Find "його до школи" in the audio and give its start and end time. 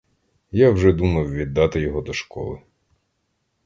1.81-2.61